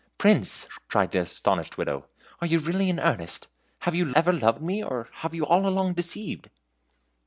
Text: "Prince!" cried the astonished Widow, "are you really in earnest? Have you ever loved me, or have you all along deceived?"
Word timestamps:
"Prince!" 0.17 0.67
cried 0.87 1.11
the 1.11 1.19
astonished 1.19 1.77
Widow, 1.77 2.07
"are 2.39 2.47
you 2.47 2.57
really 2.57 2.89
in 2.89 2.99
earnest? 2.99 3.47
Have 3.81 3.93
you 3.93 4.11
ever 4.15 4.33
loved 4.33 4.59
me, 4.63 4.83
or 4.83 5.07
have 5.17 5.35
you 5.35 5.45
all 5.45 5.67
along 5.67 5.93
deceived?" 5.93 6.49